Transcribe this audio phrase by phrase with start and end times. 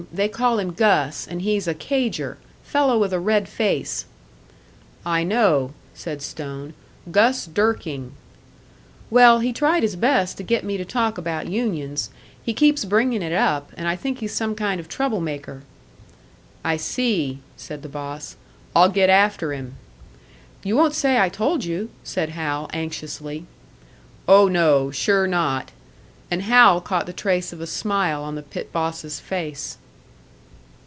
[0.13, 4.05] They call him Gus and he's a 'cager.' Fellow with a red face."
[5.05, 6.73] "I know," said Stone
[7.11, 8.11] "Gus Durking."
[9.11, 12.09] "Well, he tried his best to get me to talk about unions.
[12.43, 15.61] He keeps bringing it up, and I think he's some kind of trouble maker."
[16.63, 18.35] "I see," said the boss.
[18.75, 19.75] "I'll get after him."
[20.63, 23.45] "You won't say I told you," said Hal, anxiously.
[24.27, 25.69] "Oh, no sure not."
[26.31, 29.77] And Hal caught the trace of a smile on the pit boss's face.